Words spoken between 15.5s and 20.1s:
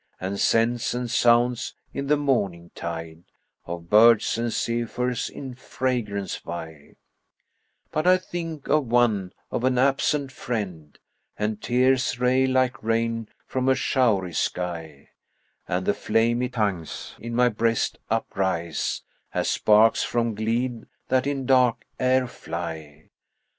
And the flamy tongues in my breast uprise * As sparks